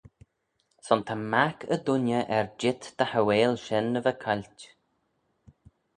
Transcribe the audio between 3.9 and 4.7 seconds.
ny va cailt.